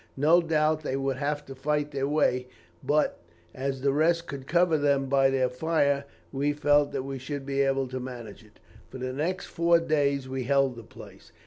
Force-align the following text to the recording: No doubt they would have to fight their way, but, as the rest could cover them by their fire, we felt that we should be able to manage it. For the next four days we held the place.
No 0.17 0.41
doubt 0.41 0.81
they 0.81 0.97
would 0.97 1.17
have 1.17 1.45
to 1.45 1.53
fight 1.53 1.91
their 1.91 2.07
way, 2.07 2.47
but, 2.83 3.19
as 3.53 3.81
the 3.81 3.93
rest 3.93 4.25
could 4.25 4.47
cover 4.47 4.75
them 4.75 5.05
by 5.05 5.29
their 5.29 5.47
fire, 5.47 6.05
we 6.31 6.53
felt 6.53 6.91
that 6.93 7.03
we 7.03 7.19
should 7.19 7.45
be 7.45 7.61
able 7.61 7.85
to 7.89 7.99
manage 7.99 8.43
it. 8.43 8.59
For 8.89 8.97
the 8.97 9.13
next 9.13 9.45
four 9.45 9.79
days 9.79 10.27
we 10.27 10.45
held 10.45 10.75
the 10.75 10.83
place. 10.83 11.31